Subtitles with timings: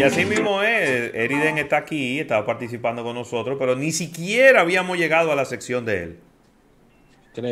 [0.00, 4.96] Y así mismo es, Eriden está aquí, estaba participando con nosotros, pero ni siquiera habíamos
[4.96, 6.18] llegado a la sección de él.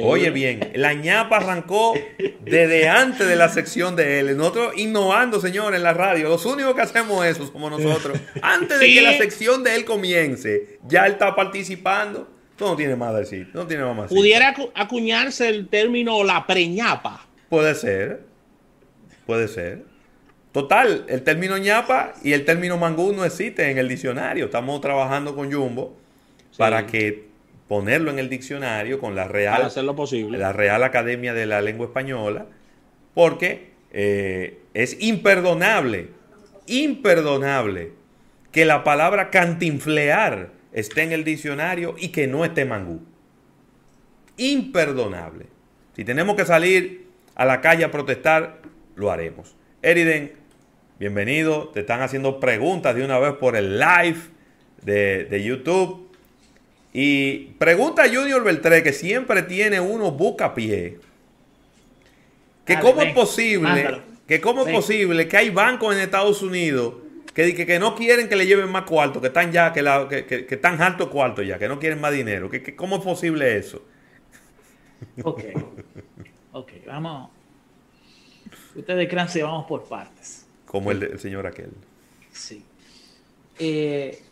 [0.03, 1.95] Oye bien, la ñapa arrancó
[2.41, 4.37] desde antes de la sección de él.
[4.37, 6.31] Nosotros innovando, señor, en la radio.
[6.31, 8.19] Los únicos que hacemos eso somos nosotros.
[8.41, 12.29] Antes de que la sección de él comience, ya él está participando.
[12.57, 13.51] Tú no tienes más a decir.
[13.53, 14.17] No tiene más a decir.
[14.17, 17.27] ¿Pudiera acuñarse el término la preñapa?
[17.51, 18.23] Puede ser.
[19.27, 19.98] Puede ser.
[20.53, 24.47] Total, el término ñapa y el término mangú no existen en el diccionario.
[24.47, 25.97] Estamos trabajando con Jumbo
[26.57, 27.29] para que
[27.69, 30.39] ponerlo en el diccionario con la Real, hacer lo posible.
[30.39, 32.47] la Real Academia de la Lengua Española,
[33.15, 36.09] porque eh, es imperdonable,
[36.67, 37.93] imperdonable
[38.51, 43.03] que la palabra cantinflear esté en el diccionario y que no esté mangú.
[44.39, 45.47] Imperdonable.
[45.95, 48.63] Si tenemos que salir a la calle a protestar,
[48.97, 49.57] lo haremos.
[49.83, 50.33] Eriden,
[50.99, 51.69] bienvenido.
[51.69, 54.19] Te están haciendo preguntas de una vez por el live
[54.83, 56.09] de, de YouTube.
[56.93, 60.99] Y pregunta a Junior Beltré, que siempre tiene uno busca pie.
[62.65, 66.95] Que cómo es posible, que cómo es posible que hay bancos en Estados Unidos
[67.33, 70.27] que, que, no quieren que le lleven más cuarto, que están ya, que, la, que,
[70.27, 72.51] que, están alto cuarto ya, que no quieren más dinero.
[72.51, 73.85] Que, ¿Cómo es posible eso?
[75.23, 75.45] Ok.
[76.51, 77.31] Ok, vamos.
[78.75, 80.48] Ustedes crean si vamos por partes.
[80.69, 81.71] Como el, el señor aquel.
[82.31, 82.63] Sí.
[83.59, 84.23] Eh,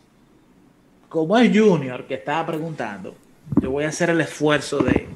[1.09, 3.15] como es Junior que estaba preguntando,
[3.61, 5.07] yo voy a hacer el esfuerzo de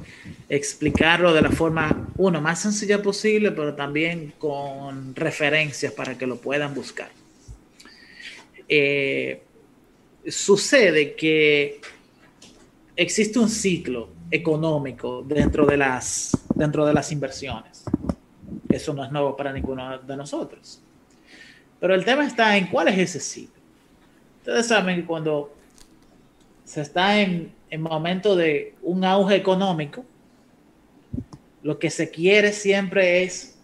[0.49, 6.37] explicarlo de la forma, uno, más sencilla posible, pero también con referencias para que lo
[6.37, 7.09] puedan buscar.
[8.67, 9.43] Eh,
[10.27, 11.81] sucede que
[12.95, 17.83] existe un ciclo económico dentro de, las, dentro de las inversiones.
[18.69, 20.81] Eso no es nuevo para ninguno de nosotros.
[21.81, 23.59] Pero el tema está en cuál es ese ciclo.
[24.37, 25.51] Ustedes saben que cuando
[26.63, 30.05] se está en, en momento de un auge económico,
[31.63, 33.57] lo que se quiere siempre es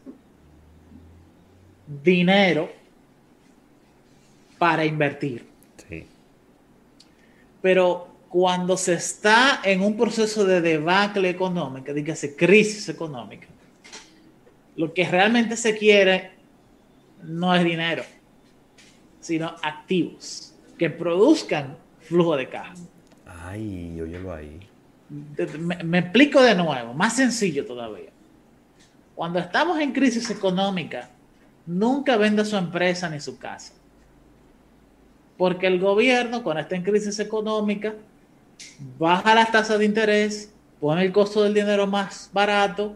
[2.03, 2.71] dinero
[4.57, 5.45] para invertir.
[5.87, 6.07] Sí.
[7.61, 13.47] Pero cuando se está en un proceso de debacle económica, dígase crisis económica,
[14.75, 16.36] lo que realmente se quiere
[17.27, 18.03] no es dinero,
[19.19, 22.73] sino activos que produzcan flujo de caja.
[23.25, 24.59] Ay, óyelo ahí.
[25.09, 28.09] Me, me, explico de nuevo, más sencillo todavía.
[29.13, 31.09] Cuando estamos en crisis económica,
[31.65, 33.73] nunca venda su empresa ni su casa.
[35.37, 37.93] Porque el gobierno, cuando está en crisis económica,
[38.97, 42.95] baja las tasas de interés, pone el costo del dinero más barato,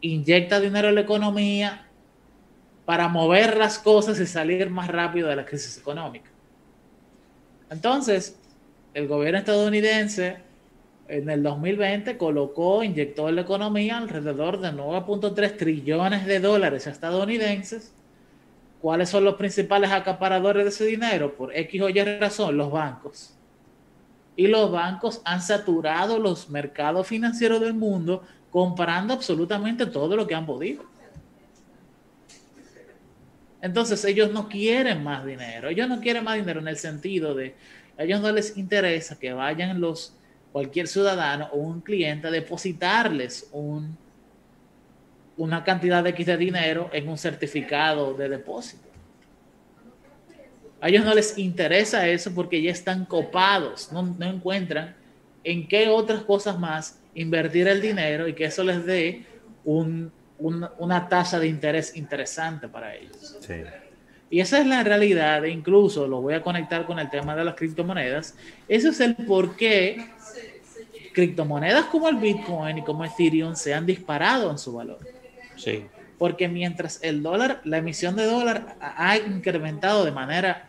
[0.00, 1.87] inyecta dinero en la economía
[2.88, 6.30] para mover las cosas y salir más rápido de la crisis económica.
[7.68, 8.40] Entonces,
[8.94, 10.38] el gobierno estadounidense
[11.06, 17.92] en el 2020 colocó, inyectó en la economía alrededor de 9.3 trillones de dólares estadounidenses.
[18.80, 21.36] ¿Cuáles son los principales acaparadores de ese dinero?
[21.36, 23.34] Por X o Y razón, los bancos.
[24.34, 30.34] Y los bancos han saturado los mercados financieros del mundo comprando absolutamente todo lo que
[30.34, 30.84] han podido.
[33.60, 35.68] Entonces ellos no quieren más dinero.
[35.68, 37.54] Ellos no quieren más dinero en el sentido de
[37.98, 40.14] a ellos no les interesa que vayan los
[40.52, 43.98] cualquier ciudadano o un cliente a depositarles un,
[45.36, 48.88] una cantidad de X de dinero en un certificado de depósito.
[50.80, 54.94] A ellos no les interesa eso porque ya están copados, no, no encuentran
[55.42, 59.26] en qué otras cosas más invertir el dinero y que eso les dé
[59.64, 63.36] un, un, una tasa de interés interesante para ellos.
[63.40, 63.62] Sí.
[64.30, 67.44] Y esa es la realidad, e incluso lo voy a conectar con el tema de
[67.44, 68.34] las criptomonedas.
[68.68, 70.06] Ese es el por qué
[71.14, 74.98] criptomonedas como el Bitcoin y como Ethereum se han disparado en su valor.
[75.56, 75.86] Sí.
[76.18, 80.68] Porque mientras el dólar, la emisión de dólar ha incrementado de manera,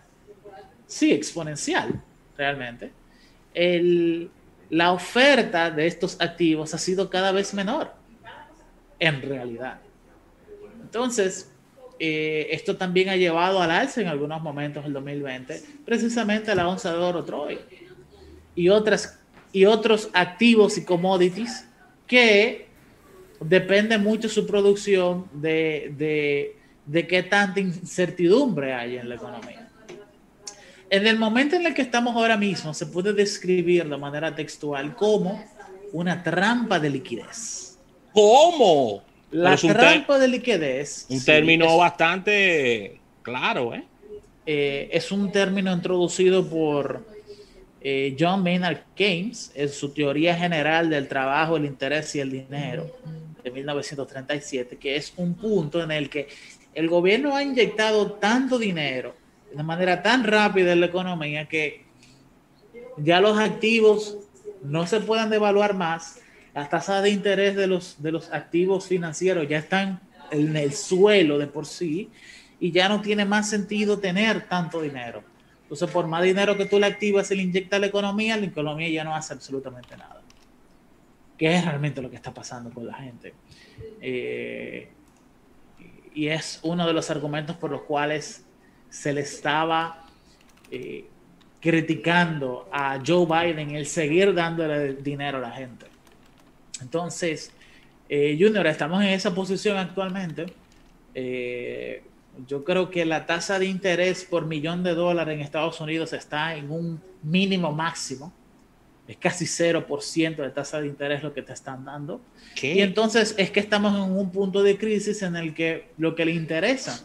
[0.87, 2.01] sí, exponencial,
[2.37, 2.91] realmente,
[3.53, 4.31] el,
[4.69, 7.91] la oferta de estos activos ha sido cada vez menor,
[8.99, 9.79] en realidad.
[10.81, 11.51] Entonces,
[11.99, 16.93] eh, esto también ha llevado al alza en algunos momentos del 2020, precisamente la onza
[16.93, 17.59] de oro Troy
[18.55, 19.19] y, otras,
[19.51, 21.65] y otros activos y commodities
[22.07, 22.67] que
[23.41, 29.69] depende mucho su producción de, de, de qué tanta incertidumbre hay en la economía.
[30.89, 34.95] En el momento en el que estamos ahora mismo, se puede describir de manera textual
[34.95, 35.43] como
[35.91, 37.68] una trampa de liquidez.
[38.13, 39.03] ¿Cómo?
[39.31, 41.05] La trampa de liquidez.
[41.09, 43.83] Un término bastante claro, ¿eh?
[44.45, 47.05] eh, es un término introducido por
[47.81, 52.89] eh, John Maynard Keynes en su teoría general del trabajo, el interés y el dinero
[53.43, 56.27] de 1937, que es un punto en el que
[56.73, 59.15] el gobierno ha inyectado tanto dinero
[59.53, 61.85] de manera tan rápida en la economía que
[62.97, 64.17] ya los activos
[64.63, 66.19] no se puedan devaluar más,
[66.53, 70.01] las tasas de interés de los, de los activos financieros ya están
[70.31, 72.09] en el suelo de por sí
[72.59, 75.23] y ya no tiene más sentido tener tanto dinero.
[75.63, 78.47] Entonces, por más dinero que tú le activas y le inyectas a la economía, la
[78.47, 80.21] economía ya no hace absolutamente nada.
[81.37, 83.33] ¿Qué es realmente lo que está pasando con la gente?
[84.01, 84.89] Eh,
[86.13, 88.45] y es uno de los argumentos por los cuales
[88.89, 90.05] se le estaba
[90.71, 91.05] eh,
[91.61, 95.85] criticando a Joe Biden el seguir dándole dinero a la gente.
[96.81, 97.51] Entonces,
[98.07, 100.47] eh, Junior, estamos en esa posición actualmente.
[101.13, 102.03] Eh,
[102.47, 106.55] yo creo que la tasa de interés por millón de dólares en Estados Unidos está
[106.55, 108.33] en un mínimo máximo.
[109.07, 112.21] Es casi 0% de tasa de interés lo que te están dando.
[112.61, 116.25] Y entonces es que estamos en un punto de crisis en el que lo que
[116.25, 117.03] le interesa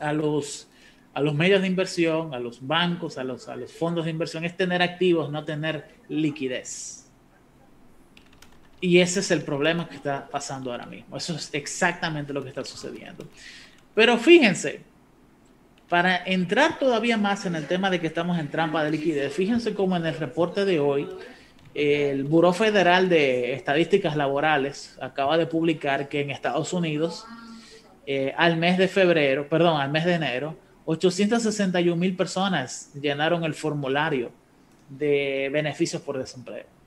[0.00, 0.68] a los,
[1.12, 4.44] a los medios de inversión, a los bancos, a los, a los fondos de inversión
[4.44, 7.01] es tener activos, no tener liquidez.
[8.82, 11.16] Y ese es el problema que está pasando ahora mismo.
[11.16, 13.24] Eso es exactamente lo que está sucediendo.
[13.94, 14.80] Pero fíjense,
[15.88, 19.72] para entrar todavía más en el tema de que estamos en trampa de liquidez, fíjense
[19.72, 21.08] cómo en el reporte de hoy,
[21.74, 27.24] el Buró Federal de Estadísticas Laborales acaba de publicar que en Estados Unidos,
[28.04, 30.56] eh, al mes de febrero, perdón, al mes de enero,
[30.86, 34.32] 861 mil personas llenaron el formulario
[34.88, 36.81] de beneficios por desempleo.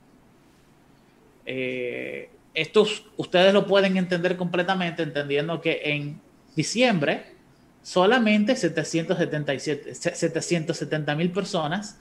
[1.46, 6.20] Eh, estos ustedes lo pueden entender completamente entendiendo que en
[6.56, 7.36] diciembre
[7.82, 11.98] solamente 777, 770 mil personas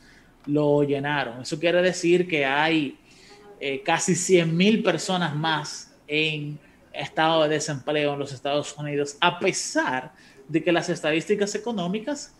[0.47, 1.42] lo llenaron.
[1.42, 2.97] Eso quiere decir que hay
[3.59, 6.59] eh, casi 100 mil personas más en
[6.91, 10.13] estado de desempleo en los Estados Unidos, a pesar
[10.48, 12.33] de que las estadísticas económicas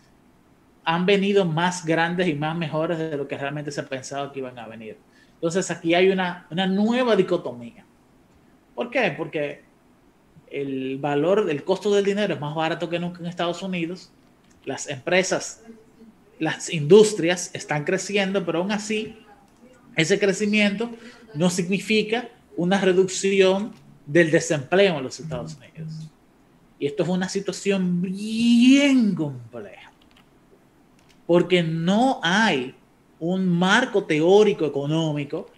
[0.84, 4.58] han venido más grandes y más mejores de lo que realmente se pensaba que iban
[4.58, 4.96] a venir.
[5.36, 7.84] Entonces aquí hay una, nueva dicotomía.
[8.74, 9.14] ¿Por qué?
[9.16, 9.62] Porque
[10.50, 14.10] el valor, del costo del dinero es más barato que nunca en Estados Unidos.
[14.64, 15.62] Las empresas,
[16.38, 19.16] las industrias están creciendo, pero aún así
[19.94, 20.90] ese crecimiento
[21.34, 23.72] no significa una reducción
[24.06, 26.10] del desempleo en los Estados Unidos.
[26.78, 29.92] Y esto es una situación bien compleja,
[31.26, 32.74] porque no hay
[33.20, 35.50] un marco teórico económico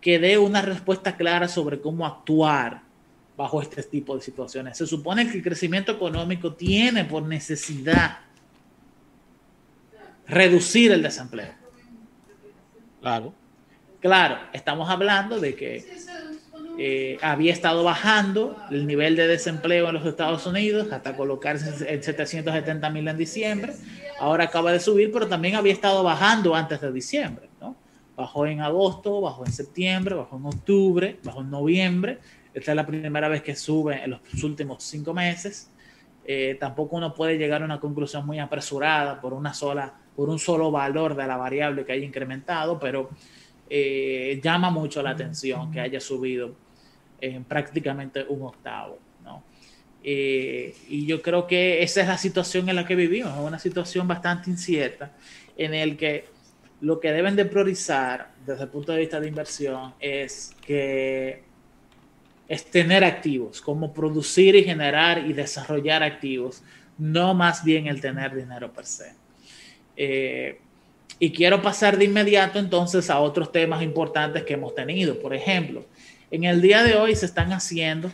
[0.00, 2.82] que dé una respuesta clara sobre cómo actuar
[3.36, 4.78] bajo este tipo de situaciones.
[4.78, 8.18] Se supone que el crecimiento económico tiene por necesidad
[10.26, 11.52] reducir el desempleo.
[13.00, 13.34] Claro.
[14.00, 15.86] Claro, estamos hablando de que
[16.82, 22.02] eh, había estado bajando el nivel de desempleo en los Estados Unidos hasta colocarse en
[22.02, 23.74] 770 mil en diciembre.
[24.18, 27.50] Ahora acaba de subir, pero también había estado bajando antes de diciembre.
[27.60, 27.76] ¿no?
[28.16, 32.18] Bajó en agosto, bajó en septiembre, bajó en octubre, bajó en noviembre.
[32.54, 35.70] Esta es la primera vez que sube en los últimos cinco meses.
[36.24, 40.38] Eh, tampoco uno puede llegar a una conclusión muy apresurada por una sola, por un
[40.38, 43.10] solo valor de la variable que haya incrementado, pero
[43.68, 46.69] eh, llama mucho la atención que haya subido
[47.20, 48.98] en prácticamente un octavo.
[49.24, 49.42] ¿no?
[50.02, 54.08] Eh, y yo creo que esa es la situación en la que vivimos, una situación
[54.08, 55.12] bastante incierta
[55.56, 56.24] en el que
[56.80, 61.42] lo que deben de priorizar desde el punto de vista de inversión es que
[62.48, 66.62] es tener activos, como producir y generar y desarrollar activos,
[66.98, 69.12] no más bien el tener dinero per se.
[69.96, 70.58] Eh,
[71.18, 75.20] y quiero pasar de inmediato entonces a otros temas importantes que hemos tenido.
[75.20, 75.84] Por ejemplo,
[76.30, 78.10] en el día de hoy se están haciendo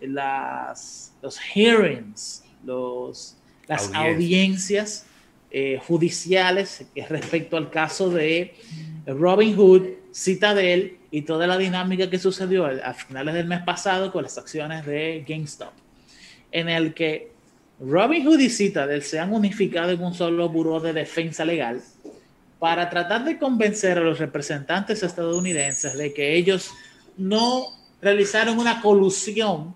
[0.00, 5.06] las, los hearings, los, las audiencias.
[5.54, 8.54] eh, judiciales respecto al caso de
[9.06, 14.22] Robin Hood, Citadel y toda la dinámica que sucedió a finales del mes pasado con
[14.22, 15.72] las acciones de GameStop,
[16.50, 17.32] en el que
[17.78, 21.82] Robin Hood y Citadel se han unificado en un solo buró de defensa legal
[22.58, 26.70] para tratar de convencer a los representantes estadounidenses de que ellos
[27.16, 27.66] no
[28.00, 29.74] realizaron una colusión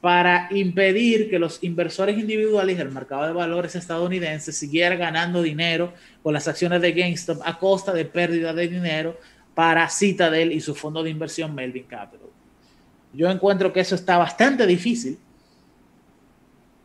[0.00, 5.92] para impedir que los inversores individuales del mercado de valores estadounidenses siguieran ganando dinero
[6.22, 9.18] con las acciones de GameStop a costa de pérdida de dinero
[9.54, 12.28] para Citadel y su fondo de inversión Melvin Capital.
[13.12, 15.18] Yo encuentro que eso está bastante difícil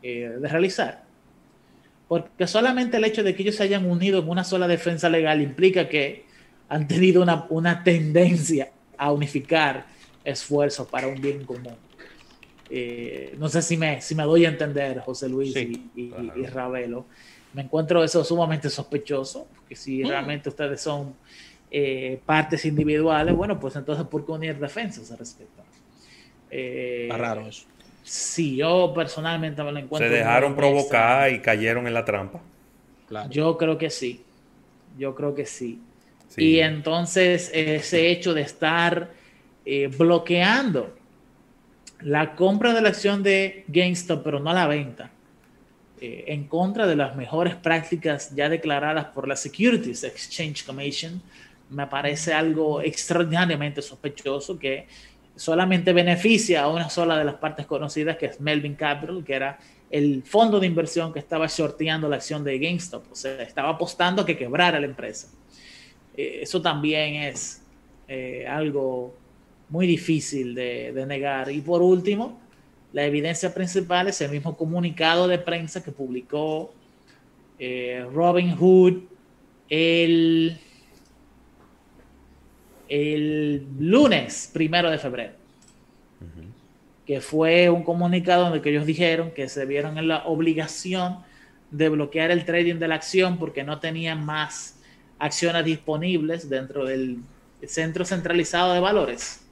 [0.02, 1.04] eh, de realizar,
[2.08, 5.42] Porque solamente el hecho de que ellos se hayan unido en una sola defensa legal
[5.42, 6.26] implica que
[6.68, 9.86] han tenido una, una tendencia a unificar
[10.24, 11.76] esfuerzos para un bien común.
[12.70, 17.06] Eh, no sé si me, si me doy a entender, José Luis y, y, Ravelo.
[17.54, 20.08] Me encuentro eso sumamente sospechoso, porque si mm.
[20.08, 21.14] realmente ustedes son
[21.70, 25.62] eh, partes individuales, bueno, pues entonces, ¿por qué unir defensas al respecto?
[26.50, 27.66] Eh, Está raro eso.
[28.04, 30.10] Sí, yo personalmente me lo encuentro.
[30.10, 32.42] Se dejaron provocar y cayeron en la trampa.
[33.30, 34.24] Yo creo que sí.
[34.98, 35.80] Yo creo que sí.
[36.38, 39.12] Y entonces ese hecho de estar
[39.66, 40.96] eh, bloqueando
[42.02, 45.12] la compra de la acción de GameStop, pero no la venta,
[46.02, 51.22] eh, en contra de las mejores prácticas ya declaradas por la Securities Exchange Commission,
[51.70, 54.88] me parece algo extraordinariamente sospechoso que
[55.36, 59.60] solamente beneficia a una sola de las partes conocidas, que es Melvin Capital, que era
[59.90, 64.24] el fondo de inversión que estaba shorteando la acción de GameStop, o sea, estaba apostando
[64.24, 65.30] a que quebrara la empresa.
[66.16, 67.62] Eh, eso también es
[68.08, 69.16] eh, algo
[69.70, 71.52] muy difícil de, negar.
[71.52, 72.40] Y por último,
[72.92, 76.74] la evidencia principal es el mismo comunicado de prensa que publicó
[77.60, 79.04] eh, Robin Hood
[79.70, 80.60] el
[82.90, 85.34] el lunes primero de febrero,
[87.08, 91.18] que fue un comunicado donde ellos dijeron que se vieron en la obligación
[91.72, 94.80] de bloquear el trading de la acción porque no tenían más
[95.20, 97.20] acciones disponibles dentro del
[97.66, 99.46] centro centralizado de valores,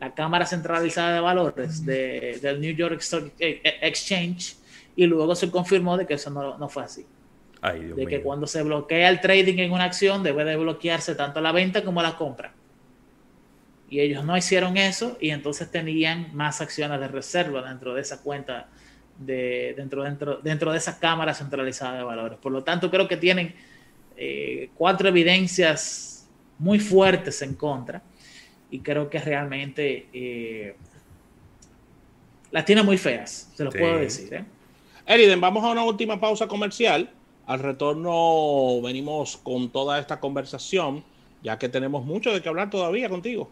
[0.00, 4.56] la Cámara Centralizada de Valores del New York Stock Exchange,
[4.96, 7.06] y luego se confirmó de que eso no, no fue así
[7.72, 11.50] de que cuando se bloquea el trading en una acción debe de bloquearse tanto la
[11.52, 12.52] venta como la compra.
[13.88, 18.20] Y ellos no hicieron eso y entonces tenían más acciones de reserva dentro de esa
[18.22, 18.68] cuenta,
[19.18, 22.38] de, dentro, dentro, dentro de esa cámara centralizada de valores.
[22.38, 23.54] Por lo tanto, creo que tienen
[24.16, 26.28] eh, cuatro evidencias
[26.58, 28.02] muy fuertes en contra
[28.70, 30.76] y creo que realmente eh,
[32.50, 34.32] las tiene muy feas, se los puedo decir.
[34.34, 34.44] ¿eh?
[35.06, 37.10] Eriden, vamos a una última pausa comercial
[37.46, 41.04] al retorno venimos con toda esta conversación,
[41.42, 43.50] ya que tenemos mucho de qué hablar todavía contigo.